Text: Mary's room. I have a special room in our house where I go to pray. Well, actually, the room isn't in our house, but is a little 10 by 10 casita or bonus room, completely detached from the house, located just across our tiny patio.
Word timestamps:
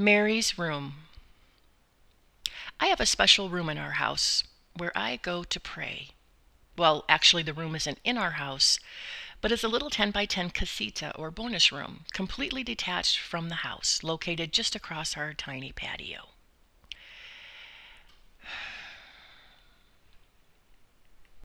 Mary's 0.00 0.56
room. 0.56 0.94
I 2.80 2.86
have 2.86 3.00
a 3.00 3.06
special 3.06 3.50
room 3.50 3.68
in 3.68 3.76
our 3.76 3.90
house 3.92 4.42
where 4.74 4.96
I 4.96 5.16
go 5.16 5.44
to 5.44 5.60
pray. 5.60 6.12
Well, 6.74 7.04
actually, 7.06 7.42
the 7.42 7.52
room 7.52 7.76
isn't 7.76 7.98
in 8.02 8.16
our 8.16 8.30
house, 8.30 8.80
but 9.42 9.52
is 9.52 9.62
a 9.62 9.68
little 9.68 9.90
10 9.90 10.10
by 10.10 10.24
10 10.24 10.50
casita 10.50 11.14
or 11.16 11.30
bonus 11.30 11.70
room, 11.70 12.06
completely 12.14 12.64
detached 12.64 13.18
from 13.18 13.50
the 13.50 13.56
house, 13.56 14.02
located 14.02 14.54
just 14.54 14.74
across 14.74 15.18
our 15.18 15.34
tiny 15.34 15.70
patio. 15.70 16.30